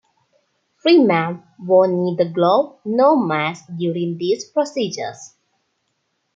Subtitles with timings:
[0.81, 5.35] Freeman wore neither glove nor mask during these procedures.